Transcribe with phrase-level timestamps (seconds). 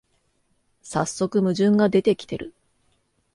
[0.81, 2.55] さっそく矛盾が出てきてる